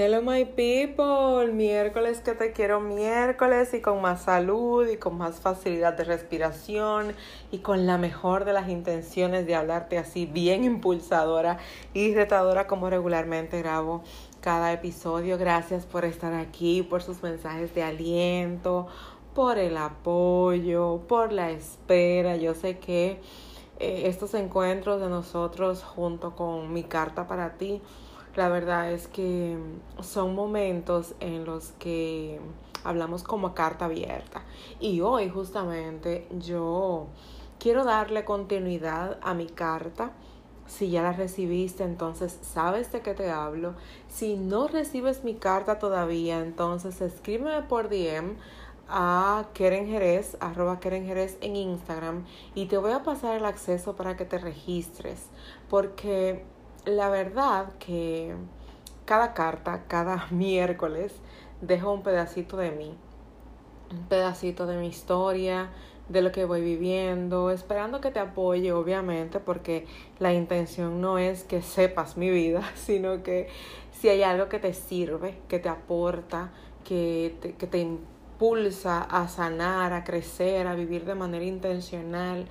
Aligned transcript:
Hello 0.00 0.22
my 0.22 0.44
people, 0.44 1.52
miércoles 1.52 2.20
que 2.20 2.32
te 2.32 2.52
quiero 2.52 2.80
miércoles 2.80 3.74
y 3.74 3.80
con 3.80 4.00
más 4.00 4.22
salud 4.22 4.86
y 4.86 4.96
con 4.96 5.18
más 5.18 5.40
facilidad 5.40 5.94
de 5.94 6.04
respiración 6.04 7.16
y 7.50 7.58
con 7.58 7.84
la 7.84 7.98
mejor 7.98 8.44
de 8.44 8.52
las 8.52 8.68
intenciones 8.68 9.44
de 9.44 9.56
hablarte 9.56 9.98
así 9.98 10.24
bien 10.24 10.62
impulsadora 10.62 11.58
y 11.94 12.14
retadora 12.14 12.68
como 12.68 12.88
regularmente 12.88 13.58
grabo 13.58 14.04
cada 14.40 14.72
episodio. 14.72 15.36
Gracias 15.36 15.84
por 15.84 16.04
estar 16.04 16.32
aquí, 16.32 16.84
por 16.84 17.02
sus 17.02 17.20
mensajes 17.24 17.74
de 17.74 17.82
aliento, 17.82 18.86
por 19.34 19.58
el 19.58 19.76
apoyo, 19.76 21.00
por 21.08 21.32
la 21.32 21.50
espera. 21.50 22.36
Yo 22.36 22.54
sé 22.54 22.78
que 22.78 23.20
eh, 23.80 24.02
estos 24.04 24.34
encuentros 24.34 25.00
de 25.00 25.08
nosotros 25.08 25.82
junto 25.82 26.36
con 26.36 26.72
mi 26.72 26.84
carta 26.84 27.26
para 27.26 27.54
ti 27.54 27.82
la 28.38 28.48
verdad 28.48 28.92
es 28.92 29.08
que 29.08 29.58
son 30.00 30.36
momentos 30.36 31.16
en 31.18 31.44
los 31.44 31.72
que 31.80 32.38
hablamos 32.84 33.24
como 33.24 33.52
carta 33.52 33.86
abierta. 33.86 34.44
Y 34.78 35.00
hoy 35.00 35.28
justamente 35.28 36.28
yo 36.30 37.08
quiero 37.58 37.82
darle 37.82 38.24
continuidad 38.24 39.18
a 39.22 39.34
mi 39.34 39.46
carta. 39.46 40.12
Si 40.68 40.88
ya 40.88 41.02
la 41.02 41.14
recibiste, 41.14 41.82
entonces 41.82 42.38
sabes 42.42 42.92
de 42.92 43.00
qué 43.00 43.12
te 43.12 43.28
hablo. 43.28 43.74
Si 44.06 44.36
no 44.36 44.68
recibes 44.68 45.24
mi 45.24 45.34
carta 45.34 45.80
todavía, 45.80 46.38
entonces 46.38 47.00
escríbeme 47.00 47.62
por 47.62 47.88
DM 47.88 48.36
a 48.88 49.46
Keren 49.52 49.88
Jerez, 49.88 50.36
arroba 50.38 50.78
Keren 50.78 51.06
Jerez 51.06 51.38
en 51.40 51.56
Instagram 51.56 52.24
y 52.54 52.66
te 52.66 52.78
voy 52.78 52.92
a 52.92 53.02
pasar 53.02 53.36
el 53.36 53.44
acceso 53.44 53.96
para 53.96 54.16
que 54.16 54.24
te 54.24 54.38
registres. 54.38 55.26
Porque 55.68 56.44
la 56.84 57.08
verdad 57.08 57.72
que 57.78 58.34
cada 59.04 59.34
carta, 59.34 59.84
cada 59.88 60.26
miércoles, 60.30 61.14
dejo 61.60 61.92
un 61.92 62.02
pedacito 62.02 62.56
de 62.56 62.70
mí, 62.70 62.94
un 63.90 64.06
pedacito 64.08 64.66
de 64.66 64.76
mi 64.76 64.88
historia, 64.88 65.70
de 66.08 66.22
lo 66.22 66.32
que 66.32 66.44
voy 66.44 66.62
viviendo, 66.62 67.50
esperando 67.50 68.00
que 68.00 68.10
te 68.10 68.18
apoye, 68.18 68.72
obviamente, 68.72 69.40
porque 69.40 69.86
la 70.18 70.32
intención 70.32 71.00
no 71.00 71.18
es 71.18 71.44
que 71.44 71.62
sepas 71.62 72.16
mi 72.16 72.30
vida, 72.30 72.62
sino 72.74 73.22
que 73.22 73.48
si 73.92 74.08
hay 74.08 74.22
algo 74.22 74.48
que 74.48 74.58
te 74.58 74.72
sirve, 74.72 75.38
que 75.48 75.58
te 75.58 75.68
aporta, 75.68 76.50
que 76.84 77.36
te, 77.40 77.54
que 77.54 77.66
te 77.66 77.78
impulsa 77.78 79.02
a 79.02 79.28
sanar, 79.28 79.92
a 79.92 80.04
crecer, 80.04 80.66
a 80.66 80.74
vivir 80.74 81.04
de 81.04 81.14
manera 81.14 81.44
intencional, 81.44 82.46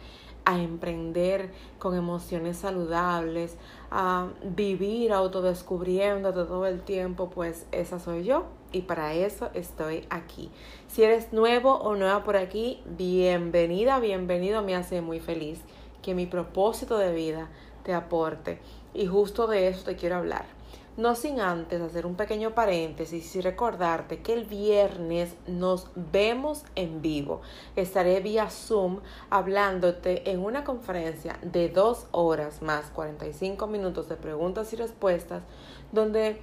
a 0.45 0.59
emprender 0.61 1.51
con 1.79 1.95
emociones 1.95 2.57
saludables, 2.57 3.57
a 3.91 4.27
vivir 4.43 5.13
autodescubriéndote 5.13 6.43
todo 6.45 6.65
el 6.65 6.81
tiempo, 6.81 7.29
pues 7.29 7.65
esa 7.71 7.99
soy 7.99 8.23
yo 8.23 8.45
y 8.71 8.81
para 8.81 9.13
eso 9.13 9.49
estoy 9.53 10.05
aquí. 10.09 10.51
Si 10.87 11.03
eres 11.03 11.31
nuevo 11.31 11.75
o 11.75 11.95
nueva 11.95 12.23
por 12.23 12.37
aquí, 12.37 12.81
bienvenida, 12.97 13.99
bienvenido, 13.99 14.61
me 14.61 14.75
hace 14.75 15.01
muy 15.01 15.19
feliz 15.19 15.59
que 16.01 16.13
mi 16.13 16.25
propósito 16.25 16.97
de 16.97 17.13
vida 17.13 17.49
te 17.83 17.93
aporte 17.93 18.59
y 18.93 19.07
justo 19.07 19.47
de 19.47 19.67
eso 19.67 19.83
te 19.85 19.95
quiero 19.95 20.17
hablar. 20.17 20.56
No 20.97 21.13
sin 21.13 21.39
antes 21.39 21.79
hacer 21.79 22.07
un 22.07 22.15
pequeño 22.15 22.55
paréntesis 22.55 23.35
y 23.35 23.41
recordarte 23.41 24.23
que 24.23 24.33
el 24.33 24.45
viernes 24.45 25.35
nos 25.45 25.91
vemos 25.95 26.63
en 26.73 27.03
vivo. 27.03 27.41
Estaré 27.75 28.19
vía 28.19 28.49
Zoom 28.49 29.01
hablándote 29.29 30.31
en 30.31 30.43
una 30.43 30.63
conferencia 30.63 31.37
de 31.43 31.69
dos 31.69 32.07
horas 32.09 32.63
más 32.63 32.85
45 32.87 33.67
minutos 33.67 34.09
de 34.09 34.15
preguntas 34.15 34.73
y 34.73 34.75
respuestas 34.75 35.43
donde 35.91 36.41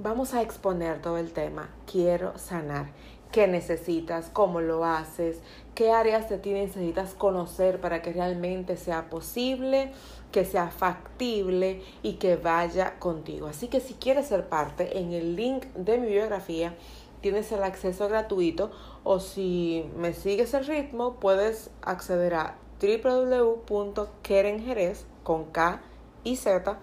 vamos 0.00 0.34
a 0.34 0.42
exponer 0.42 1.00
todo 1.00 1.16
el 1.16 1.32
tema. 1.32 1.68
Quiero 1.86 2.36
sanar 2.38 2.90
qué 3.32 3.46
necesitas, 3.46 4.30
cómo 4.32 4.60
lo 4.60 4.84
haces, 4.84 5.40
qué 5.74 5.92
áreas 5.92 6.28
de 6.28 6.36
ti 6.38 6.52
necesitas 6.52 7.14
conocer 7.14 7.80
para 7.80 8.02
que 8.02 8.12
realmente 8.12 8.76
sea 8.76 9.08
posible, 9.08 9.92
que 10.32 10.44
sea 10.44 10.68
factible 10.70 11.82
y 12.02 12.14
que 12.14 12.34
vaya 12.36 12.98
contigo. 12.98 13.46
Así 13.46 13.68
que 13.68 13.78
si 13.80 13.94
quieres 13.94 14.26
ser 14.26 14.48
parte, 14.48 14.98
en 14.98 15.12
el 15.12 15.36
link 15.36 15.66
de 15.74 15.98
mi 15.98 16.08
biografía 16.08 16.74
tienes 17.20 17.52
el 17.52 17.62
acceso 17.62 18.08
gratuito 18.08 18.72
o 19.04 19.20
si 19.20 19.88
me 19.96 20.12
sigues 20.12 20.52
el 20.54 20.66
ritmo 20.66 21.20
puedes 21.20 21.70
acceder 21.82 22.34
a 22.34 22.56
www.kerenjerez 22.80 25.06
con 25.22 25.44
K 25.46 25.80
y 26.24 26.34
Z 26.36 26.78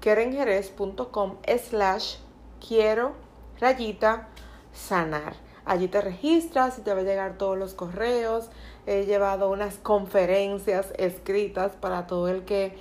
kerenjerez.com 0.00 1.36
slash 1.58 2.16
quiero 2.66 3.12
rayita 3.60 4.28
sanar 4.72 5.47
Allí 5.68 5.86
te 5.86 6.00
registras 6.00 6.78
y 6.78 6.80
te 6.80 6.94
va 6.94 7.00
a 7.00 7.04
llegar 7.04 7.36
todos 7.36 7.58
los 7.58 7.74
correos. 7.74 8.48
He 8.86 9.04
llevado 9.04 9.50
unas 9.50 9.76
conferencias 9.76 10.94
escritas 10.96 11.72
para 11.72 12.06
todo 12.06 12.28
el 12.28 12.46
que 12.46 12.74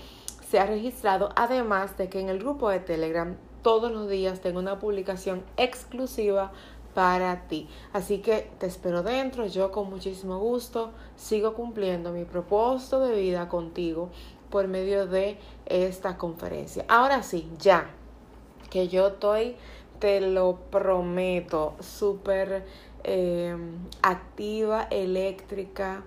se 0.50 0.58
ha 0.60 0.66
registrado. 0.66 1.30
Además 1.36 1.98
de 1.98 2.08
que 2.08 2.22
en 2.22 2.30
el 2.30 2.40
grupo 2.40 2.70
de 2.70 2.80
Telegram 2.80 3.36
todos 3.62 3.92
los 3.92 4.08
días 4.10 4.40
tengo 4.40 4.60
una 4.60 4.80
publicación 4.80 5.44
exclusiva 5.58 6.54
para 6.94 7.48
ti. 7.50 7.68
Así 7.92 8.20
que 8.20 8.50
te 8.58 8.68
espero 8.68 9.04
dentro, 9.04 9.46
yo 9.48 9.70
con 9.72 9.90
muchísimo 9.90 10.40
gusto 10.40 10.92
sigo 11.18 11.56
cumpliendo 11.56 12.14
mi 12.14 12.24
propósito 12.24 13.02
de 13.02 13.20
vida 13.20 13.50
contigo 13.50 14.10
por 14.50 14.70
medio 14.70 15.08
de 15.08 15.38
esta 15.66 16.18
conferencia. 16.18 16.86
Ahora 16.88 17.22
sí, 17.22 17.52
ya 17.60 17.90
que 18.70 18.88
yo 18.88 19.08
estoy 19.08 19.56
te 20.00 20.22
lo 20.22 20.58
prometo, 20.72 21.76
súper 21.80 22.66
em, 23.04 23.78
activa, 24.02 24.88
eléctrica, 24.92 26.04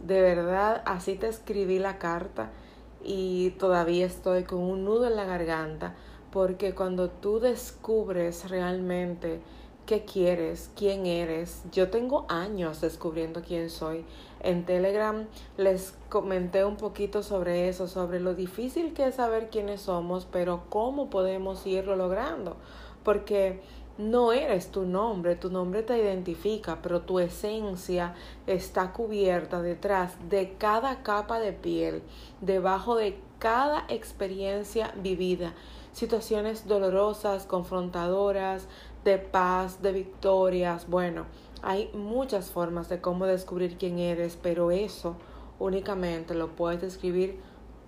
de 0.00 0.20
verdad, 0.20 0.82
así 0.84 1.16
te 1.16 1.28
escribí 1.28 1.78
la 1.78 1.98
carta 1.98 2.50
y 3.02 3.50
todavía 3.58 4.06
estoy 4.06 4.44
con 4.44 4.60
un 4.60 4.84
nudo 4.84 5.06
en 5.06 5.16
la 5.16 5.24
garganta, 5.24 5.94
porque 6.30 6.74
cuando 6.74 7.10
tú 7.10 7.40
descubres 7.40 8.50
realmente 8.50 9.40
qué 9.86 10.04
quieres, 10.04 10.70
quién 10.76 11.06
eres, 11.06 11.62
yo 11.70 11.90
tengo 11.90 12.24
años 12.28 12.80
descubriendo 12.80 13.42
quién 13.42 13.68
soy. 13.68 14.04
En 14.40 14.64
Telegram 14.64 15.26
les 15.56 15.94
comenté 16.08 16.64
un 16.64 16.76
poquito 16.76 17.22
sobre 17.22 17.68
eso, 17.68 17.86
sobre 17.86 18.20
lo 18.20 18.34
difícil 18.34 18.94
que 18.94 19.06
es 19.06 19.16
saber 19.16 19.48
quiénes 19.50 19.82
somos, 19.82 20.26
pero 20.30 20.64
cómo 20.68 21.10
podemos 21.10 21.66
irlo 21.66 21.96
logrando 21.96 22.56
porque 23.04 23.60
no 23.96 24.32
eres 24.32 24.72
tu 24.72 24.84
nombre, 24.84 25.36
tu 25.36 25.50
nombre 25.50 25.84
te 25.84 25.96
identifica, 25.96 26.82
pero 26.82 27.02
tu 27.02 27.20
esencia 27.20 28.14
está 28.46 28.92
cubierta 28.92 29.62
detrás 29.62 30.16
de 30.28 30.54
cada 30.58 31.02
capa 31.02 31.38
de 31.38 31.52
piel, 31.52 32.02
debajo 32.40 32.96
de 32.96 33.18
cada 33.38 33.84
experiencia 33.88 34.92
vivida, 34.96 35.54
situaciones 35.92 36.66
dolorosas, 36.66 37.46
confrontadoras, 37.46 38.66
de 39.04 39.18
paz, 39.18 39.80
de 39.82 39.92
victorias. 39.92 40.88
Bueno, 40.88 41.26
hay 41.62 41.90
muchas 41.94 42.50
formas 42.50 42.88
de 42.88 43.00
cómo 43.00 43.26
descubrir 43.26 43.76
quién 43.76 43.98
eres, 43.98 44.36
pero 44.42 44.70
eso 44.70 45.16
únicamente 45.60 46.34
lo 46.34 46.56
puedes 46.56 46.80
describir 46.80 47.38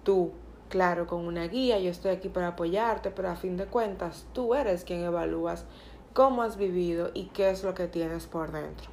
tú 0.05 0.31
Claro, 0.69 1.07
con 1.07 1.27
una 1.27 1.47
guía, 1.47 1.79
yo 1.79 1.91
estoy 1.91 2.11
aquí 2.11 2.29
para 2.29 2.49
apoyarte, 2.49 3.11
pero 3.13 3.31
a 3.31 3.37
fin 3.37 3.57
de 3.57 3.67
cuentas 3.67 4.27
tú 4.33 4.55
eres 4.55 4.85
quien 4.85 5.05
evalúas 5.05 5.65
cómo 6.13 6.43
has 6.43 6.57
vivido 6.57 7.11
y 7.15 7.27
qué 7.27 7.51
es 7.51 7.63
lo 7.63 7.73
que 7.75 7.87
tienes 7.87 8.27
por 8.27 8.51
dentro. 8.51 8.89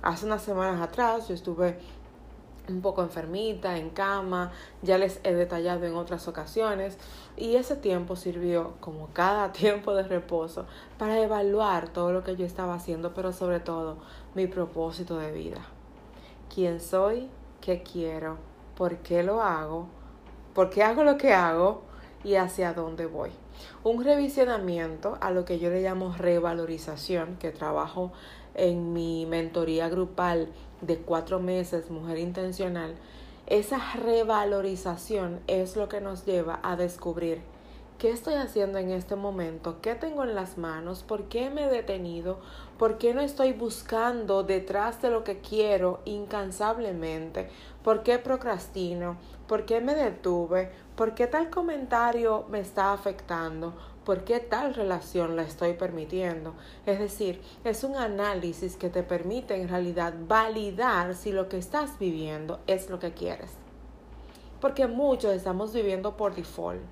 Hace 0.00 0.24
unas 0.24 0.42
semanas 0.42 0.80
atrás 0.80 1.28
yo 1.28 1.34
estuve 1.34 1.78
un 2.68 2.80
poco 2.80 3.02
enfermita, 3.02 3.76
en 3.76 3.90
cama, 3.90 4.52
ya 4.80 4.96
les 4.96 5.20
he 5.24 5.34
detallado 5.34 5.84
en 5.84 5.94
otras 5.94 6.26
ocasiones, 6.26 6.96
y 7.36 7.56
ese 7.56 7.76
tiempo 7.76 8.16
sirvió, 8.16 8.74
como 8.80 9.08
cada 9.12 9.52
tiempo 9.52 9.94
de 9.94 10.04
reposo, 10.04 10.64
para 10.98 11.20
evaluar 11.20 11.88
todo 11.88 12.12
lo 12.12 12.24
que 12.24 12.36
yo 12.36 12.46
estaba 12.46 12.74
haciendo, 12.74 13.12
pero 13.12 13.32
sobre 13.32 13.60
todo 13.60 13.98
mi 14.34 14.46
propósito 14.46 15.18
de 15.18 15.32
vida. 15.32 15.60
¿Quién 16.54 16.80
soy? 16.80 17.28
¿Qué 17.60 17.82
quiero? 17.82 18.38
¿Por 18.74 18.98
qué 18.98 19.22
lo 19.22 19.42
hago? 19.42 19.99
Por 20.54 20.70
qué 20.70 20.82
hago 20.82 21.04
lo 21.04 21.16
que 21.16 21.32
hago 21.32 21.82
y 22.24 22.34
hacia 22.34 22.72
dónde 22.72 23.06
voy. 23.06 23.30
Un 23.82 24.04
revisionamiento 24.04 25.18
a 25.20 25.30
lo 25.30 25.44
que 25.44 25.58
yo 25.58 25.70
le 25.70 25.82
llamo 25.82 26.14
revalorización, 26.16 27.36
que 27.36 27.50
trabajo 27.50 28.12
en 28.54 28.92
mi 28.92 29.26
mentoría 29.26 29.88
grupal 29.88 30.48
de 30.80 30.98
cuatro 30.98 31.40
meses, 31.40 31.90
Mujer 31.90 32.18
Intencional, 32.18 32.94
esa 33.46 33.78
revalorización 33.94 35.40
es 35.46 35.76
lo 35.76 35.88
que 35.88 36.00
nos 36.00 36.24
lleva 36.24 36.60
a 36.62 36.76
descubrir 36.76 37.42
qué 38.00 38.10
estoy 38.10 38.34
haciendo 38.34 38.78
en 38.78 38.90
este 38.90 39.14
momento, 39.14 39.82
qué 39.82 39.94
tengo 39.94 40.24
en 40.24 40.34
las 40.34 40.56
manos, 40.56 41.02
por 41.02 41.24
qué 41.24 41.50
me 41.50 41.64
he 41.64 41.68
detenido, 41.68 42.40
por 42.78 42.96
qué 42.96 43.12
no 43.12 43.20
estoy 43.20 43.52
buscando 43.52 44.42
detrás 44.42 45.02
de 45.02 45.10
lo 45.10 45.22
que 45.22 45.40
quiero 45.40 46.00
incansablemente, 46.06 47.50
por 47.84 48.02
qué 48.02 48.18
procrastino, 48.18 49.18
por 49.50 49.64
qué 49.64 49.80
me 49.80 49.96
detuve, 49.96 50.70
por 50.94 51.16
qué 51.16 51.26
tal 51.26 51.50
comentario 51.50 52.44
me 52.50 52.60
está 52.60 52.92
afectando, 52.92 53.74
por 54.04 54.22
qué 54.22 54.38
tal 54.38 54.74
relación 54.74 55.34
la 55.34 55.42
estoy 55.42 55.72
permitiendo. 55.72 56.54
Es 56.86 57.00
decir, 57.00 57.42
es 57.64 57.82
un 57.82 57.96
análisis 57.96 58.76
que 58.76 58.90
te 58.90 59.02
permite 59.02 59.60
en 59.60 59.68
realidad 59.68 60.14
validar 60.28 61.16
si 61.16 61.32
lo 61.32 61.48
que 61.48 61.58
estás 61.58 61.98
viviendo 61.98 62.60
es 62.68 62.90
lo 62.90 63.00
que 63.00 63.12
quieres. 63.12 63.50
Porque 64.60 64.86
muchos 64.86 65.34
estamos 65.34 65.72
viviendo 65.72 66.16
por 66.16 66.36
default. 66.36 66.82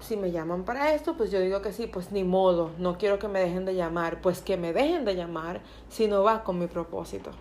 Si 0.00 0.16
me 0.16 0.32
llaman 0.32 0.64
para 0.64 0.94
esto, 0.94 1.14
pues 1.14 1.30
yo 1.30 1.40
digo 1.40 1.60
que 1.60 1.74
sí, 1.74 1.86
pues 1.86 2.10
ni 2.10 2.24
modo, 2.24 2.70
no 2.78 2.96
quiero 2.96 3.18
que 3.18 3.28
me 3.28 3.40
dejen 3.40 3.66
de 3.66 3.74
llamar, 3.74 4.22
pues 4.22 4.40
que 4.40 4.56
me 4.56 4.72
dejen 4.72 5.04
de 5.04 5.14
llamar 5.14 5.60
si 5.90 6.08
no 6.08 6.22
va 6.22 6.42
con 6.42 6.58
mi 6.58 6.68
propósito. 6.68 7.32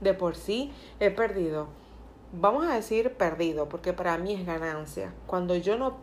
De 0.00 0.14
por 0.14 0.34
sí 0.34 0.72
he 0.98 1.10
perdido, 1.10 1.81
vamos 2.32 2.66
a 2.66 2.74
decir 2.74 3.12
perdido, 3.12 3.68
porque 3.68 3.92
para 3.92 4.18
mí 4.18 4.34
es 4.34 4.46
ganancia. 4.46 5.12
Cuando 5.26 5.54
yo 5.54 5.76
no 5.76 5.96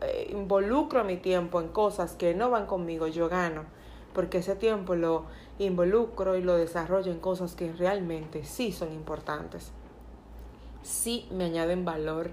eh, 0.00 0.28
involucro 0.30 1.04
mi 1.04 1.16
tiempo 1.16 1.60
en 1.60 1.68
cosas 1.68 2.14
que 2.14 2.34
no 2.34 2.50
van 2.50 2.66
conmigo, 2.66 3.06
yo 3.06 3.28
gano, 3.28 3.64
porque 4.14 4.38
ese 4.38 4.54
tiempo 4.54 4.94
lo 4.94 5.24
involucro 5.58 6.36
y 6.36 6.42
lo 6.42 6.56
desarrollo 6.56 7.10
en 7.10 7.18
cosas 7.18 7.54
que 7.54 7.72
realmente 7.72 8.44
sí 8.44 8.72
son 8.72 8.92
importantes, 8.92 9.72
sí 10.82 11.26
me 11.30 11.44
añaden 11.44 11.84
valor 11.84 12.30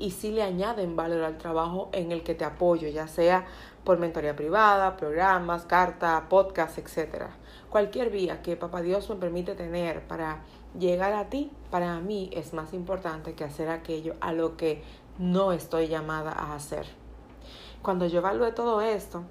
y 0.00 0.10
sí 0.10 0.32
le 0.32 0.42
añaden 0.42 0.96
valor 0.96 1.22
al 1.22 1.38
trabajo 1.38 1.90
en 1.92 2.10
el 2.10 2.22
que 2.22 2.34
te 2.34 2.44
apoyo, 2.44 2.88
ya 2.88 3.06
sea 3.06 3.46
por 3.84 3.98
mentoría 3.98 4.34
privada, 4.34 4.96
programas, 4.96 5.64
carta, 5.66 6.26
podcast, 6.28 6.78
etc. 6.78 7.26
Cualquier 7.68 8.10
vía 8.10 8.42
que 8.42 8.56
Papá 8.56 8.82
Dios 8.82 9.08
me 9.10 9.16
permite 9.16 9.54
tener 9.54 10.06
para 10.06 10.42
llegar 10.78 11.12
a 11.12 11.28
ti, 11.28 11.50
para 11.70 12.00
mí 12.00 12.30
es 12.32 12.52
más 12.52 12.72
importante 12.72 13.34
que 13.34 13.44
hacer 13.44 13.68
aquello 13.68 14.14
a 14.20 14.32
lo 14.32 14.56
que 14.56 14.82
no 15.18 15.52
estoy 15.52 15.88
llamada 15.88 16.32
a 16.32 16.54
hacer. 16.54 16.86
Cuando 17.82 18.06
yo 18.06 18.18
evalué 18.18 18.52
todo 18.52 18.80
esto, 18.80 19.22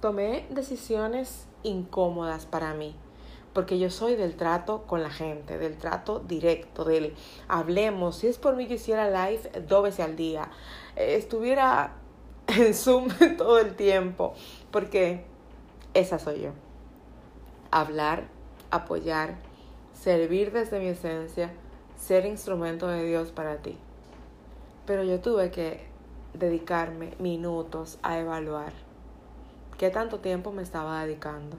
tomé 0.00 0.46
decisiones 0.50 1.46
incómodas 1.62 2.46
para 2.46 2.74
mí, 2.74 2.96
porque 3.52 3.78
yo 3.78 3.90
soy 3.90 4.16
del 4.16 4.36
trato 4.36 4.82
con 4.82 5.02
la 5.02 5.10
gente, 5.10 5.58
del 5.58 5.76
trato 5.76 6.20
directo, 6.20 6.84
del 6.84 7.14
hablemos. 7.48 8.16
Si 8.16 8.26
es 8.26 8.38
por 8.38 8.56
mí 8.56 8.66
que 8.66 8.74
hiciera 8.74 9.28
live 9.28 9.50
dos 9.66 9.82
veces 9.82 10.04
al 10.04 10.16
día, 10.16 10.50
estuviera 10.96 11.92
en 12.46 12.74
Zoom 12.74 13.08
todo 13.36 13.58
el 13.58 13.74
tiempo, 13.74 14.34
porque 14.70 15.24
esa 15.94 16.18
soy 16.18 16.42
yo. 16.42 16.50
Hablar, 17.70 18.24
apoyar, 18.70 19.36
servir 19.94 20.52
desde 20.52 20.78
mi 20.78 20.88
esencia, 20.88 21.50
ser 21.98 22.26
instrumento 22.26 22.86
de 22.88 23.04
Dios 23.04 23.30
para 23.30 23.56
ti. 23.58 23.78
Pero 24.86 25.04
yo 25.04 25.20
tuve 25.20 25.50
que 25.50 25.86
dedicarme 26.34 27.14
minutos 27.18 27.98
a 28.02 28.18
evaluar 28.18 28.72
qué 29.78 29.90
tanto 29.90 30.20
tiempo 30.20 30.52
me 30.52 30.62
estaba 30.62 31.04
dedicando, 31.04 31.56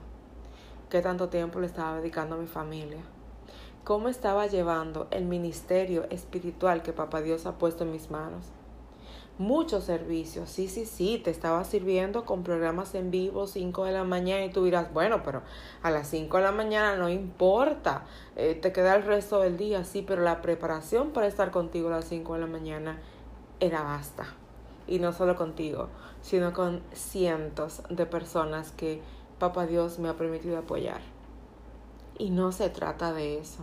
qué 0.94 1.02
tanto 1.02 1.28
tiempo 1.28 1.58
le 1.58 1.66
estaba 1.66 1.96
dedicando 1.96 2.36
a 2.36 2.38
mi 2.38 2.46
familia, 2.46 3.00
cómo 3.82 4.08
estaba 4.08 4.46
llevando 4.46 5.08
el 5.10 5.24
ministerio 5.24 6.04
espiritual 6.08 6.84
que 6.84 6.92
Papá 6.92 7.20
Dios 7.20 7.46
ha 7.46 7.58
puesto 7.58 7.82
en 7.82 7.90
mis 7.90 8.12
manos. 8.12 8.46
Muchos 9.36 9.82
servicios, 9.82 10.48
sí, 10.48 10.68
sí, 10.68 10.86
sí, 10.86 11.18
te 11.18 11.32
estaba 11.32 11.64
sirviendo 11.64 12.24
con 12.24 12.44
programas 12.44 12.94
en 12.94 13.10
vivo 13.10 13.48
5 13.48 13.86
de 13.86 13.90
la 13.90 14.04
mañana 14.04 14.44
y 14.44 14.50
tú 14.50 14.62
dirás, 14.62 14.92
bueno, 14.92 15.24
pero 15.24 15.42
a 15.82 15.90
las 15.90 16.06
5 16.10 16.36
de 16.36 16.42
la 16.44 16.52
mañana 16.52 16.94
no 16.94 17.08
importa, 17.08 18.04
eh, 18.36 18.54
te 18.54 18.70
queda 18.70 18.94
el 18.94 19.02
resto 19.02 19.40
del 19.40 19.56
día, 19.56 19.82
sí, 19.82 20.04
pero 20.06 20.22
la 20.22 20.42
preparación 20.42 21.10
para 21.10 21.26
estar 21.26 21.50
contigo 21.50 21.88
a 21.88 21.96
las 21.96 22.04
5 22.04 22.34
de 22.34 22.38
la 22.38 22.46
mañana 22.46 23.00
era 23.58 23.82
basta. 23.82 24.26
Y 24.86 25.00
no 25.00 25.12
solo 25.12 25.34
contigo, 25.34 25.88
sino 26.22 26.52
con 26.52 26.82
cientos 26.92 27.82
de 27.88 28.06
personas 28.06 28.70
que 28.70 29.02
Papá 29.44 29.66
Dios 29.66 29.98
me 29.98 30.08
ha 30.08 30.16
permitido 30.16 30.56
apoyar. 30.56 31.02
Y 32.16 32.30
no 32.30 32.50
se 32.50 32.70
trata 32.70 33.12
de 33.12 33.38
eso. 33.38 33.62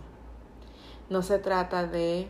No 1.10 1.24
se 1.24 1.40
trata 1.40 1.88
de, 1.88 2.28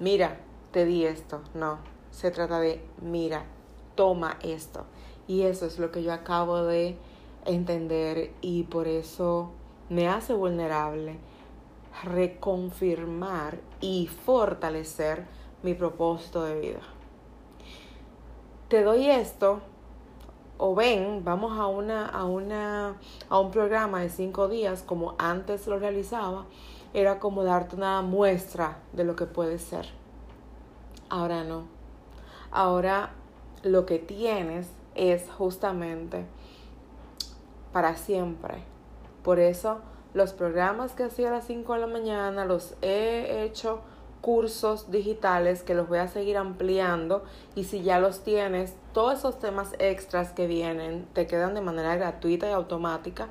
mira, 0.00 0.40
te 0.70 0.84
di 0.84 1.06
esto. 1.06 1.40
No, 1.54 1.78
se 2.10 2.30
trata 2.30 2.60
de, 2.60 2.84
mira, 3.00 3.46
toma 3.94 4.36
esto. 4.42 4.84
Y 5.26 5.44
eso 5.44 5.64
es 5.64 5.78
lo 5.78 5.90
que 5.90 6.02
yo 6.02 6.12
acabo 6.12 6.62
de 6.64 6.98
entender 7.46 8.34
y 8.42 8.64
por 8.64 8.86
eso 8.86 9.50
me 9.88 10.06
hace 10.06 10.34
vulnerable 10.34 11.16
reconfirmar 12.02 13.60
y 13.80 14.08
fortalecer 14.08 15.24
mi 15.62 15.72
propósito 15.72 16.42
de 16.42 16.60
vida 16.60 16.80
te 18.74 18.82
doy 18.82 19.08
esto, 19.08 19.60
o 20.58 20.74
ven, 20.74 21.24
vamos 21.24 21.58
a 21.58 21.66
una, 21.66 22.06
a 22.06 22.24
una, 22.24 22.96
a 23.28 23.38
un 23.38 23.50
programa 23.50 24.00
de 24.00 24.08
cinco 24.08 24.48
días, 24.48 24.82
como 24.82 25.14
antes 25.18 25.66
lo 25.66 25.78
realizaba, 25.78 26.46
era 26.92 27.18
como 27.18 27.42
darte 27.42 27.76
una 27.76 28.02
muestra 28.02 28.78
de 28.92 29.04
lo 29.04 29.16
que 29.16 29.26
puede 29.26 29.58
ser. 29.58 29.86
Ahora 31.08 31.44
no. 31.44 31.64
Ahora 32.50 33.10
lo 33.62 33.84
que 33.84 33.98
tienes 33.98 34.68
es 34.94 35.28
justamente 35.36 36.24
para 37.72 37.96
siempre. 37.96 38.62
Por 39.22 39.40
eso 39.40 39.80
los 40.12 40.32
programas 40.32 40.92
que 40.92 41.02
hacía 41.02 41.28
a 41.28 41.32
las 41.32 41.46
5 41.46 41.74
de 41.74 41.80
la 41.80 41.86
mañana 41.88 42.44
los 42.44 42.76
he 42.82 43.42
hecho 43.44 43.80
cursos 44.24 44.90
digitales 44.90 45.62
que 45.62 45.74
los 45.74 45.86
voy 45.86 45.98
a 45.98 46.08
seguir 46.08 46.38
ampliando 46.38 47.24
y 47.54 47.64
si 47.64 47.82
ya 47.82 47.98
los 47.98 48.24
tienes, 48.24 48.72
todos 48.94 49.18
esos 49.18 49.38
temas 49.38 49.74
extras 49.78 50.32
que 50.32 50.46
vienen 50.46 51.06
te 51.12 51.26
quedan 51.26 51.52
de 51.52 51.60
manera 51.60 51.94
gratuita 51.96 52.48
y 52.48 52.52
automática. 52.52 53.28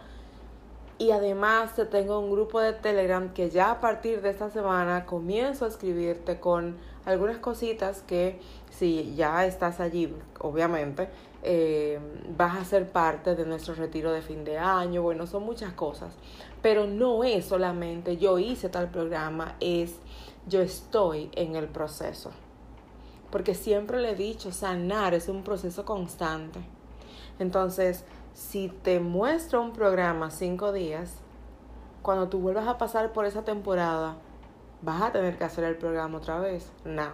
Y 0.99 1.09
además 1.09 1.73
te 1.73 1.85
tengo 1.87 2.19
un 2.19 2.29
grupo 2.29 2.59
de 2.59 2.73
Telegram 2.73 3.33
que 3.33 3.49
ya 3.49 3.71
a 3.71 3.81
partir 3.81 4.21
de 4.21 4.29
esta 4.29 4.51
semana 4.51 5.07
comienzo 5.07 5.65
a 5.65 5.69
escribirte 5.69 6.39
con 6.39 6.77
algunas 7.05 7.39
cositas 7.39 8.03
que 8.03 8.39
si 8.69 9.15
ya 9.15 9.47
estás 9.47 9.79
allí, 9.79 10.13
obviamente, 10.41 11.09
eh, 11.41 11.99
vas 12.37 12.55
a 12.55 12.65
ser 12.65 12.87
parte 12.91 13.33
de 13.33 13.47
nuestro 13.47 13.73
retiro 13.73 14.11
de 14.11 14.21
fin 14.21 14.43
de 14.43 14.59
año. 14.59 15.01
Bueno, 15.01 15.25
son 15.25 15.41
muchas 15.41 15.73
cosas. 15.73 16.13
Pero 16.61 16.85
no 16.85 17.23
es 17.23 17.45
solamente 17.45 18.17
yo 18.17 18.37
hice 18.37 18.69
tal 18.69 18.91
programa, 18.91 19.55
es 19.59 19.95
yo 20.47 20.61
estoy 20.61 21.29
en 21.33 21.55
el 21.55 21.67
proceso. 21.67 22.31
Porque 23.31 23.55
siempre 23.55 23.99
le 23.99 24.11
he 24.11 24.15
dicho, 24.15 24.51
sanar 24.51 25.13
es 25.13 25.27
un 25.27 25.43
proceso 25.43 25.85
constante. 25.85 26.59
Entonces, 27.39 28.05
si 28.33 28.69
te 28.69 28.99
muestro 28.99 29.61
un 29.61 29.73
programa 29.73 30.29
cinco 30.29 30.71
días, 30.71 31.15
cuando 32.01 32.29
tú 32.29 32.39
vuelvas 32.39 32.67
a 32.67 32.77
pasar 32.77 33.13
por 33.13 33.25
esa 33.25 33.43
temporada, 33.43 34.17
vas 34.81 35.01
a 35.01 35.11
tener 35.11 35.37
que 35.37 35.45
hacer 35.45 35.63
el 35.63 35.77
programa 35.77 36.17
otra 36.17 36.39
vez. 36.39 36.71
No, 36.85 37.07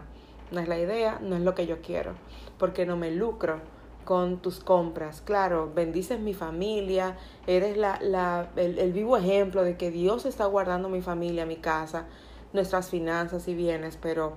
no 0.51 0.59
es 0.59 0.67
la 0.67 0.79
idea, 0.79 1.19
no 1.21 1.35
es 1.35 1.41
lo 1.41 1.55
que 1.55 1.67
yo 1.67 1.81
quiero, 1.81 2.13
porque 2.57 2.85
no 2.85 2.97
me 2.97 3.11
lucro 3.11 3.61
con 4.03 4.39
tus 4.39 4.59
compras. 4.59 5.21
Claro, 5.21 5.71
bendices 5.73 6.19
mi 6.19 6.33
familia, 6.33 7.15
eres 7.45 7.77
la, 7.77 7.99
la, 8.01 8.49
el, 8.55 8.79
el 8.79 8.91
vivo 8.91 9.15
ejemplo 9.15 9.63
de 9.63 9.77
que 9.77 9.91
Dios 9.91 10.25
está 10.25 10.45
guardando 10.47 10.89
mi 10.89 11.01
familia, 11.01 11.45
mi 11.45 11.57
casa, 11.57 12.07
nuestras 12.53 12.89
finanzas 12.89 13.47
y 13.47 13.55
bienes, 13.55 13.97
pero 13.97 14.33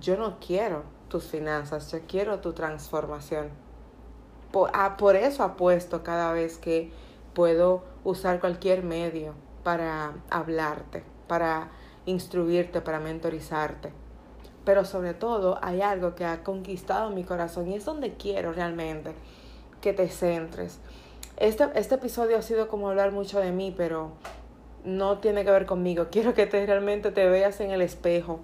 yo 0.00 0.16
no 0.16 0.38
quiero 0.38 0.84
tus 1.08 1.24
finanzas, 1.24 1.90
yo 1.92 2.00
quiero 2.06 2.40
tu 2.40 2.52
transformación. 2.52 3.50
Por, 4.52 4.70
ah, 4.74 4.96
por 4.96 5.16
eso 5.16 5.42
apuesto 5.42 6.02
cada 6.02 6.32
vez 6.32 6.58
que 6.58 6.90
puedo 7.34 7.84
usar 8.04 8.40
cualquier 8.40 8.82
medio 8.82 9.34
para 9.62 10.14
hablarte, 10.30 11.02
para 11.26 11.70
instruirte, 12.06 12.80
para 12.80 13.00
mentorizarte. 13.00 13.92
Pero 14.64 14.84
sobre 14.84 15.14
todo 15.14 15.58
hay 15.62 15.82
algo 15.82 16.14
que 16.14 16.24
ha 16.24 16.42
conquistado 16.42 17.10
mi 17.10 17.24
corazón 17.24 17.68
y 17.68 17.74
es 17.74 17.84
donde 17.84 18.14
quiero 18.14 18.52
realmente 18.52 19.12
que 19.80 19.92
te 19.92 20.08
centres. 20.08 20.78
Este, 21.36 21.68
este 21.74 21.96
episodio 21.96 22.38
ha 22.38 22.42
sido 22.42 22.66
como 22.68 22.88
hablar 22.88 23.12
mucho 23.12 23.38
de 23.40 23.52
mí, 23.52 23.72
pero 23.76 24.12
no 24.86 25.18
tiene 25.18 25.44
que 25.44 25.50
ver 25.50 25.66
conmigo. 25.66 26.06
Quiero 26.10 26.32
que 26.32 26.46
te 26.46 26.64
realmente 26.64 27.10
te 27.10 27.28
veas 27.28 27.60
en 27.60 27.72
el 27.72 27.82
espejo 27.82 28.40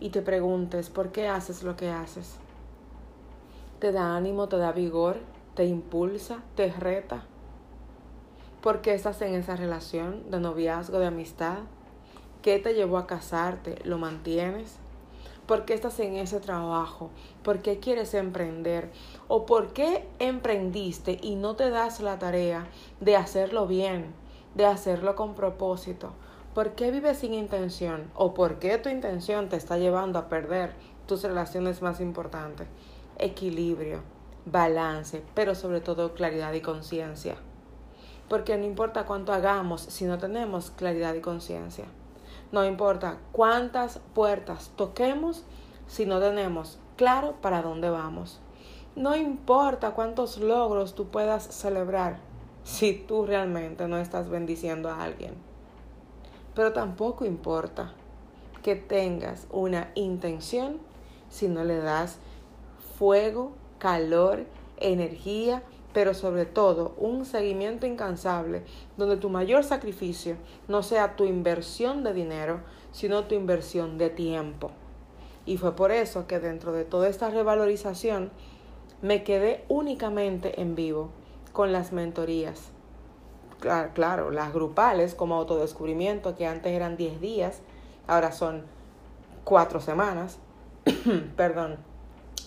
y 0.00 0.10
te 0.10 0.20
preguntes 0.20 0.90
por 0.90 1.12
qué 1.12 1.28
haces 1.28 1.62
lo 1.62 1.76
que 1.76 1.88
haces. 1.88 2.36
te 3.78 3.92
da 3.92 4.14
ánimo, 4.14 4.46
te 4.46 4.58
da 4.58 4.72
vigor, 4.72 5.16
te 5.54 5.64
impulsa, 5.64 6.42
te 6.54 6.70
reta. 6.70 7.24
¿Por 8.60 8.82
qué 8.82 8.92
estás 8.92 9.22
en 9.22 9.34
esa 9.34 9.56
relación 9.56 10.30
de 10.30 10.38
noviazgo, 10.38 10.98
de 10.98 11.06
amistad? 11.06 11.60
¿Qué 12.42 12.58
te 12.58 12.74
llevó 12.74 12.98
a 12.98 13.06
casarte? 13.06 13.76
¿Lo 13.84 13.96
mantienes? 13.96 14.76
¿Por 15.46 15.64
qué 15.64 15.72
estás 15.72 15.98
en 16.00 16.16
ese 16.16 16.40
trabajo? 16.40 17.10
¿Por 17.42 17.60
qué 17.60 17.78
quieres 17.78 18.12
emprender? 18.12 18.90
¿O 19.28 19.46
por 19.46 19.72
qué 19.72 20.06
emprendiste 20.18 21.18
y 21.22 21.36
no 21.36 21.56
te 21.56 21.70
das 21.70 22.00
la 22.00 22.18
tarea 22.18 22.68
de 23.00 23.16
hacerlo 23.16 23.66
bien, 23.66 24.12
de 24.54 24.66
hacerlo 24.66 25.16
con 25.16 25.34
propósito? 25.34 26.12
¿Por 26.54 26.72
qué 26.72 26.90
vives 26.90 27.18
sin 27.18 27.32
intención? 27.34 28.10
¿O 28.14 28.34
por 28.34 28.58
qué 28.58 28.76
tu 28.78 28.88
intención 28.88 29.48
te 29.48 29.56
está 29.56 29.78
llevando 29.78 30.18
a 30.18 30.28
perder 30.28 30.74
tus 31.06 31.22
relaciones 31.22 31.80
más 31.80 32.00
importantes? 32.00 32.66
Equilibrio, 33.18 34.02
balance, 34.46 35.22
pero 35.34 35.54
sobre 35.54 35.80
todo 35.80 36.14
claridad 36.14 36.52
y 36.52 36.60
conciencia. 36.60 37.36
Porque 38.28 38.56
no 38.56 38.64
importa 38.64 39.06
cuánto 39.06 39.32
hagamos 39.32 39.80
si 39.82 40.06
no 40.06 40.18
tenemos 40.18 40.70
claridad 40.72 41.14
y 41.14 41.20
conciencia. 41.20 41.84
No 42.50 42.64
importa 42.64 43.18
cuántas 43.30 44.00
puertas 44.12 44.72
toquemos 44.74 45.44
si 45.86 46.04
no 46.04 46.18
tenemos 46.18 46.78
claro 46.96 47.36
para 47.40 47.62
dónde 47.62 47.90
vamos. 47.90 48.40
No 48.96 49.14
importa 49.14 49.92
cuántos 49.92 50.38
logros 50.38 50.96
tú 50.96 51.06
puedas 51.06 51.44
celebrar 51.44 52.18
si 52.70 52.92
tú 52.92 53.26
realmente 53.26 53.88
no 53.88 53.98
estás 53.98 54.28
bendiciendo 54.28 54.90
a 54.90 55.02
alguien. 55.02 55.34
Pero 56.54 56.72
tampoco 56.72 57.24
importa 57.24 57.92
que 58.62 58.76
tengas 58.76 59.48
una 59.50 59.90
intención 59.96 60.78
si 61.28 61.48
no 61.48 61.64
le 61.64 61.78
das 61.78 62.18
fuego, 62.96 63.52
calor, 63.78 64.46
energía 64.78 65.64
pero 65.92 66.14
sobre 66.14 66.46
todo 66.46 66.94
un 66.96 67.24
seguimiento 67.24 67.84
incansable 67.86 68.62
donde 68.96 69.16
tu 69.16 69.28
mayor 69.28 69.64
sacrificio 69.64 70.36
no 70.68 70.84
sea 70.84 71.16
tu 71.16 71.24
inversión 71.24 72.04
de 72.04 72.14
dinero, 72.14 72.60
sino 72.92 73.24
tu 73.24 73.34
inversión 73.34 73.98
de 73.98 74.10
tiempo. 74.10 74.70
Y 75.44 75.56
fue 75.56 75.74
por 75.74 75.90
eso 75.90 76.28
que 76.28 76.38
dentro 76.38 76.70
de 76.70 76.84
toda 76.84 77.08
esta 77.08 77.30
revalorización 77.30 78.30
me 79.02 79.24
quedé 79.24 79.64
únicamente 79.68 80.60
en 80.60 80.76
vivo 80.76 81.10
con 81.60 81.74
las 81.74 81.92
mentorías. 81.92 82.70
Claro, 83.92 84.30
las 84.30 84.50
grupales 84.54 85.14
como 85.14 85.34
autodescubrimiento 85.34 86.34
que 86.34 86.46
antes 86.46 86.72
eran 86.72 86.96
10 86.96 87.20
días, 87.20 87.60
ahora 88.06 88.32
son 88.32 88.64
4 89.44 89.82
semanas, 89.82 90.38
perdón, 91.36 91.76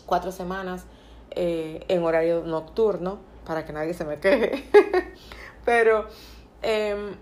4 0.07 0.31
semanas 0.31 0.85
eh, 1.29 1.85
en 1.89 2.01
horario 2.03 2.41
nocturno 2.43 3.19
para 3.45 3.65
que 3.65 3.71
nadie 3.71 3.93
se 3.93 4.03
me 4.03 4.17
queje. 4.17 4.63
Pero 5.63 6.07
em, 6.63 7.15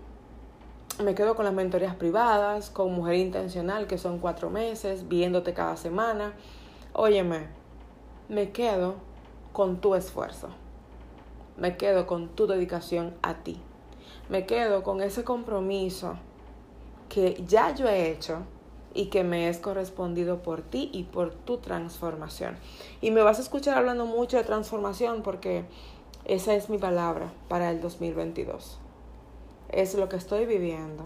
me 1.04 1.14
quedo 1.14 1.34
con 1.34 1.44
las 1.44 1.52
mentorías 1.52 1.94
privadas, 1.94 2.70
con 2.70 2.90
Mujer 2.94 3.16
Intencional, 3.16 3.86
que 3.86 3.98
son 3.98 4.18
cuatro 4.18 4.48
meses, 4.48 5.08
viéndote 5.08 5.52
cada 5.52 5.76
semana. 5.76 6.32
Óyeme, 6.94 7.48
me 8.30 8.50
quedo 8.50 8.94
con 9.52 9.82
tu 9.82 9.94
esfuerzo. 9.94 10.61
Me 11.62 11.76
quedo 11.76 12.08
con 12.08 12.30
tu 12.30 12.48
dedicación 12.48 13.14
a 13.22 13.44
ti. 13.44 13.56
Me 14.28 14.46
quedo 14.46 14.82
con 14.82 15.00
ese 15.00 15.22
compromiso 15.22 16.16
que 17.08 17.40
ya 17.46 17.72
yo 17.72 17.88
he 17.88 18.10
hecho 18.10 18.38
y 18.94 19.10
que 19.10 19.22
me 19.22 19.48
es 19.48 19.58
correspondido 19.58 20.42
por 20.42 20.62
ti 20.62 20.90
y 20.92 21.04
por 21.04 21.32
tu 21.32 21.58
transformación. 21.58 22.56
Y 23.00 23.12
me 23.12 23.22
vas 23.22 23.38
a 23.38 23.42
escuchar 23.42 23.78
hablando 23.78 24.06
mucho 24.06 24.38
de 24.38 24.42
transformación 24.42 25.22
porque 25.22 25.64
esa 26.24 26.52
es 26.52 26.68
mi 26.68 26.78
palabra 26.78 27.32
para 27.46 27.70
el 27.70 27.80
2022. 27.80 28.80
Es 29.68 29.94
lo 29.94 30.08
que 30.08 30.16
estoy 30.16 30.46
viviendo. 30.46 31.04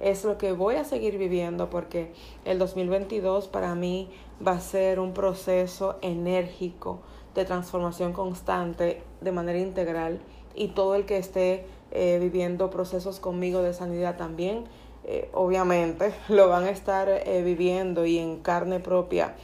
Es 0.00 0.24
lo 0.24 0.36
que 0.36 0.50
voy 0.50 0.74
a 0.74 0.84
seguir 0.84 1.16
viviendo 1.16 1.70
porque 1.70 2.12
el 2.44 2.58
2022 2.58 3.46
para 3.46 3.76
mí 3.76 4.10
va 4.44 4.50
a 4.54 4.60
ser 4.60 4.98
un 4.98 5.14
proceso 5.14 5.96
enérgico 6.02 7.02
de 7.34 7.44
transformación 7.44 8.12
constante 8.12 9.02
de 9.20 9.32
manera 9.32 9.58
integral 9.58 10.20
y 10.54 10.68
todo 10.68 10.94
el 10.94 11.06
que 11.06 11.16
esté 11.16 11.66
eh, 11.90 12.18
viviendo 12.20 12.70
procesos 12.70 13.20
conmigo 13.20 13.62
de 13.62 13.74
sanidad 13.74 14.16
también, 14.16 14.64
eh, 15.04 15.30
obviamente 15.32 16.14
lo 16.28 16.48
van 16.48 16.64
a 16.64 16.70
estar 16.70 17.08
eh, 17.08 17.42
viviendo 17.44 18.06
y 18.06 18.18
en 18.18 18.40
carne 18.40 18.80
propia 18.80 19.34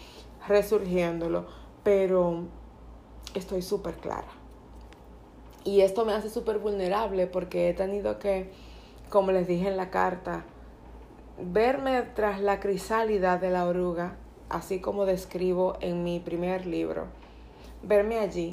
resurgiéndolo, 0.46 1.46
pero 1.82 2.44
estoy 3.34 3.62
súper 3.62 3.94
clara 3.94 4.38
y 5.68 5.82
esto 5.82 6.06
me 6.06 6.14
hace 6.14 6.30
súper 6.30 6.58
vulnerable 6.58 7.26
porque 7.26 7.68
he 7.68 7.74
tenido 7.74 8.18
que, 8.18 8.50
como 9.10 9.32
les 9.32 9.46
dije 9.46 9.68
en 9.68 9.76
la 9.76 9.90
carta, 9.90 10.44
verme 11.38 12.00
tras 12.14 12.40
la 12.40 12.58
crisálida 12.58 13.36
de 13.36 13.50
la 13.50 13.66
oruga, 13.66 14.16
así 14.48 14.80
como 14.80 15.04
describo 15.04 15.76
en 15.80 16.04
mi 16.04 16.20
primer 16.20 16.64
libro. 16.64 17.08
Verme 17.82 18.18
allí, 18.18 18.50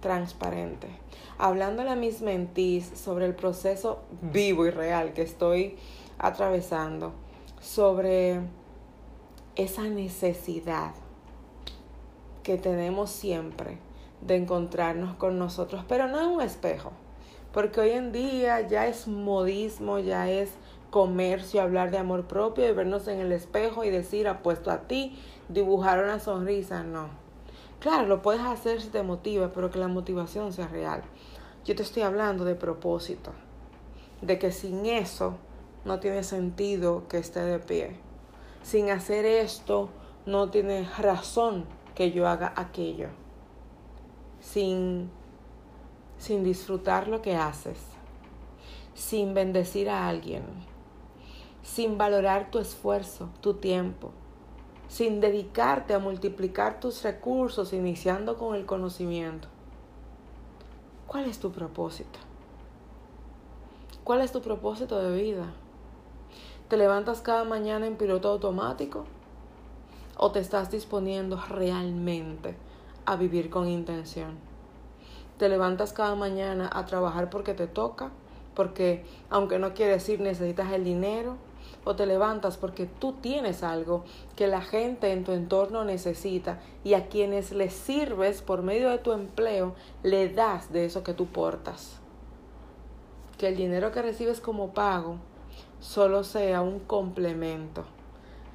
transparente, 0.00 0.88
hablándole 1.38 1.90
a 1.90 1.96
mis 1.96 2.20
mentís 2.20 2.90
sobre 2.94 3.24
el 3.24 3.34
proceso 3.34 4.02
vivo 4.20 4.66
y 4.66 4.70
real 4.70 5.14
que 5.14 5.22
estoy 5.22 5.78
atravesando, 6.18 7.12
sobre 7.60 8.40
esa 9.56 9.84
necesidad 9.84 10.92
que 12.42 12.58
tenemos 12.58 13.10
siempre 13.10 13.78
de 14.20 14.36
encontrarnos 14.36 15.14
con 15.16 15.38
nosotros, 15.38 15.84
pero 15.88 16.08
no 16.08 16.20
en 16.20 16.28
un 16.28 16.42
espejo, 16.42 16.92
porque 17.52 17.80
hoy 17.80 17.90
en 17.90 18.12
día 18.12 18.60
ya 18.60 18.86
es 18.86 19.08
modismo, 19.08 19.98
ya 19.98 20.28
es 20.28 20.50
comercio 20.90 21.62
hablar 21.62 21.90
de 21.90 21.98
amor 21.98 22.26
propio 22.26 22.68
y 22.68 22.72
vernos 22.72 23.08
en 23.08 23.20
el 23.20 23.32
espejo 23.32 23.84
y 23.84 23.90
decir 23.90 24.28
apuesto 24.28 24.70
a 24.70 24.82
ti, 24.82 25.18
dibujar 25.48 26.04
una 26.04 26.18
sonrisa, 26.18 26.82
no. 26.82 27.21
Claro, 27.82 28.06
lo 28.06 28.22
puedes 28.22 28.40
hacer 28.42 28.80
si 28.80 28.88
te 28.88 29.02
motiva, 29.02 29.52
pero 29.52 29.70
que 29.70 29.78
la 29.78 29.88
motivación 29.88 30.54
sea 30.54 30.68
real. 30.68 31.02
Yo 31.66 31.76
te 31.76 31.82
estoy 31.82 32.02
hablando 32.02 32.44
de 32.44 32.54
propósito, 32.54 33.32
de 34.22 34.38
que 34.38 34.52
sin 34.52 34.86
eso 34.86 35.34
no 35.84 36.00
tiene 36.00 36.22
sentido 36.22 37.06
que 37.08 37.18
esté 37.18 37.40
de 37.40 37.58
pie. 37.58 37.96
Sin 38.62 38.88
hacer 38.90 39.26
esto 39.26 39.90
no 40.24 40.48
tiene 40.48 40.88
razón 40.98 41.66
que 41.94 42.12
yo 42.12 42.26
haga 42.26 42.54
aquello 42.56 43.08
sin, 44.42 45.10
sin 46.18 46.44
disfrutar 46.44 47.08
lo 47.08 47.22
que 47.22 47.36
haces, 47.36 47.78
sin 48.94 49.32
bendecir 49.34 49.88
a 49.88 50.08
alguien, 50.08 50.42
sin 51.62 51.96
valorar 51.96 52.50
tu 52.50 52.58
esfuerzo, 52.58 53.30
tu 53.40 53.54
tiempo, 53.54 54.10
sin 54.88 55.20
dedicarte 55.20 55.94
a 55.94 55.98
multiplicar 55.98 56.80
tus 56.80 57.02
recursos 57.02 57.72
iniciando 57.72 58.36
con 58.36 58.54
el 58.54 58.66
conocimiento. 58.66 59.48
¿Cuál 61.06 61.24
es 61.24 61.38
tu 61.38 61.52
propósito? 61.52 62.18
¿Cuál 64.04 64.20
es 64.20 64.32
tu 64.32 64.40
propósito 64.42 65.02
de 65.02 65.22
vida? 65.22 65.52
¿Te 66.68 66.76
levantas 66.76 67.20
cada 67.20 67.44
mañana 67.44 67.86
en 67.86 67.96
piloto 67.96 68.28
automático? 68.28 69.04
¿O 70.16 70.32
te 70.32 70.40
estás 70.40 70.70
disponiendo 70.70 71.40
realmente 71.48 72.56
a 73.04 73.16
vivir 73.16 73.50
con 73.50 73.68
intención. 73.68 74.38
Te 75.38 75.48
levantas 75.48 75.92
cada 75.92 76.14
mañana 76.14 76.70
a 76.72 76.86
trabajar 76.86 77.30
porque 77.30 77.54
te 77.54 77.66
toca, 77.66 78.10
porque 78.54 79.04
aunque 79.30 79.58
no 79.58 79.74
quiere 79.74 79.92
decir 79.92 80.20
necesitas 80.20 80.72
el 80.72 80.84
dinero, 80.84 81.36
o 81.84 81.96
te 81.96 82.06
levantas 82.06 82.56
porque 82.56 82.86
tú 82.86 83.14
tienes 83.14 83.62
algo 83.62 84.04
que 84.36 84.46
la 84.46 84.60
gente 84.60 85.12
en 85.12 85.24
tu 85.24 85.32
entorno 85.32 85.84
necesita 85.84 86.60
y 86.84 86.94
a 86.94 87.08
quienes 87.08 87.52
les 87.52 87.72
sirves 87.72 88.42
por 88.42 88.62
medio 88.62 88.90
de 88.90 88.98
tu 88.98 89.12
empleo 89.12 89.74
le 90.02 90.28
das 90.28 90.72
de 90.72 90.84
eso 90.84 91.02
que 91.02 91.14
tú 91.14 91.26
portas. 91.26 91.98
Que 93.38 93.48
el 93.48 93.56
dinero 93.56 93.90
que 93.90 94.02
recibes 94.02 94.40
como 94.40 94.72
pago 94.72 95.16
solo 95.80 96.22
sea 96.22 96.62
un 96.62 96.78
complemento. 96.78 97.84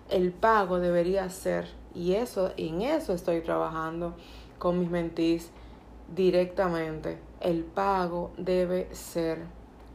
El 0.09 0.31
pago 0.31 0.79
debería 0.79 1.29
ser 1.29 1.67
y 1.93 2.13
eso, 2.13 2.51
en 2.57 2.81
eso 2.81 3.13
estoy 3.13 3.41
trabajando 3.41 4.13
con 4.59 4.79
mis 4.79 4.89
mentís 4.89 5.51
directamente. 6.15 7.19
El 7.41 7.63
pago 7.63 8.31
debe 8.37 8.93
ser 8.95 9.39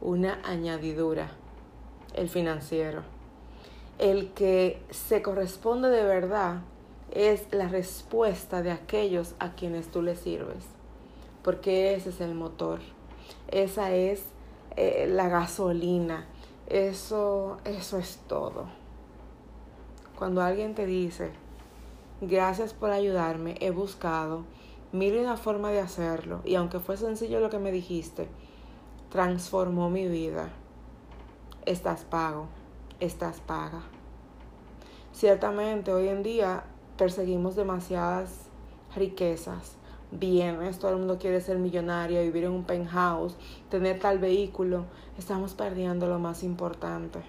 una 0.01 0.39
añadidura, 0.43 1.31
el 2.13 2.29
financiero. 2.29 3.12
El 3.99 4.31
que 4.33 4.81
se 4.89 5.21
corresponde 5.21 5.89
de 5.89 6.03
verdad 6.03 6.61
es 7.11 7.45
la 7.51 7.67
respuesta 7.67 8.61
de 8.61 8.71
aquellos 8.71 9.35
a 9.39 9.53
quienes 9.53 9.89
tú 9.89 10.01
le 10.01 10.15
sirves, 10.15 10.65
porque 11.43 11.95
ese 11.95 12.09
es 12.09 12.21
el 12.21 12.33
motor, 12.33 12.79
esa 13.49 13.91
es 13.91 14.23
eh, 14.75 15.07
la 15.09 15.29
gasolina, 15.29 16.25
eso, 16.67 17.57
eso 17.65 17.97
es 17.97 18.19
todo. 18.27 18.65
Cuando 20.17 20.41
alguien 20.41 20.73
te 20.73 20.85
dice, 20.85 21.31
Gracias 22.25 22.73
por 22.73 22.89
ayudarme. 22.89 23.57
He 23.59 23.71
buscado 23.71 24.45
mire 24.93 25.19
una 25.19 25.35
forma 25.35 25.71
de 25.71 25.81
hacerlo. 25.81 26.39
Y 26.45 26.55
aunque 26.55 26.79
fue 26.79 26.95
sencillo 26.95 27.41
lo 27.41 27.49
que 27.49 27.59
me 27.59 27.71
dijiste, 27.71 28.29
transformó 29.09 29.89
mi 29.89 30.07
vida. 30.07 30.49
Estás 31.65 32.05
pago, 32.05 32.47
estás 32.99 33.39
paga. 33.41 33.81
Ciertamente 35.11 35.93
hoy 35.93 36.07
en 36.07 36.23
día 36.23 36.63
perseguimos 36.97 37.55
demasiadas 37.55 38.47
riquezas, 38.95 39.75
bienes, 40.11 40.79
todo 40.79 40.91
el 40.91 40.97
mundo 40.97 41.17
quiere 41.17 41.41
ser 41.41 41.57
millonario, 41.57 42.21
vivir 42.21 42.45
en 42.45 42.51
un 42.51 42.63
penthouse, 42.63 43.35
tener 43.69 43.99
tal 43.99 44.19
vehículo. 44.19 44.85
Estamos 45.17 45.53
perdiendo 45.53 46.07
lo 46.07 46.19
más 46.19 46.43
importante, 46.43 47.19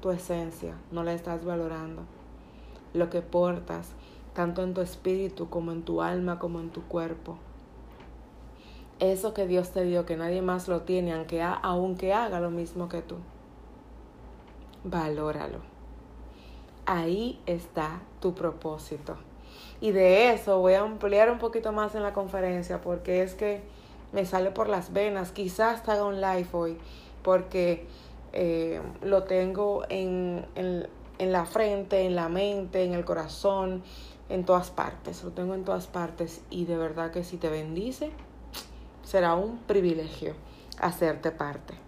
tu 0.00 0.10
esencia, 0.10 0.74
no 0.92 1.04
la 1.04 1.12
estás 1.12 1.44
valorando. 1.44 2.02
Lo 2.94 3.10
que 3.10 3.22
portas, 3.22 3.90
tanto 4.34 4.62
en 4.62 4.74
tu 4.74 4.80
espíritu 4.80 5.50
como 5.50 5.72
en 5.72 5.82
tu 5.82 6.02
alma, 6.02 6.38
como 6.38 6.60
en 6.60 6.70
tu 6.70 6.82
cuerpo. 6.84 7.38
Eso 8.98 9.34
que 9.34 9.46
Dios 9.46 9.70
te 9.70 9.84
dio, 9.84 10.06
que 10.06 10.16
nadie 10.16 10.42
más 10.42 10.66
lo 10.66 10.82
tiene, 10.82 11.12
aunque, 11.12 11.42
aunque 11.42 12.12
haga 12.12 12.40
lo 12.40 12.50
mismo 12.50 12.88
que 12.88 13.02
tú. 13.02 13.16
Valóralo. 14.84 15.58
Ahí 16.86 17.40
está 17.46 18.00
tu 18.20 18.34
propósito. 18.34 19.16
Y 19.80 19.92
de 19.92 20.32
eso 20.32 20.58
voy 20.58 20.74
a 20.74 20.80
ampliar 20.80 21.30
un 21.30 21.38
poquito 21.38 21.72
más 21.72 21.94
en 21.94 22.02
la 22.02 22.12
conferencia 22.12 22.80
porque 22.80 23.22
es 23.22 23.34
que 23.34 23.62
me 24.12 24.24
sale 24.24 24.50
por 24.50 24.68
las 24.68 24.92
venas. 24.92 25.32
Quizás 25.32 25.88
haga 25.88 26.04
un 26.04 26.20
live 26.20 26.48
hoy 26.52 26.78
porque 27.22 27.86
eh, 28.32 28.80
lo 29.02 29.24
tengo 29.24 29.84
en, 29.88 30.46
en 30.54 31.32
la 31.32 31.44
frente, 31.44 32.06
en 32.06 32.16
la 32.16 32.28
mente, 32.28 32.84
en 32.84 32.94
el 32.94 33.04
corazón, 33.04 33.82
en 34.28 34.44
todas 34.44 34.70
partes. 34.70 35.22
Lo 35.22 35.30
tengo 35.30 35.54
en 35.54 35.64
todas 35.64 35.86
partes 35.86 36.40
y 36.50 36.64
de 36.64 36.76
verdad 36.76 37.10
que 37.10 37.24
si 37.24 37.36
te 37.36 37.48
bendice, 37.48 38.10
será 39.04 39.34
un 39.34 39.58
privilegio 39.58 40.34
hacerte 40.80 41.30
parte. 41.30 41.87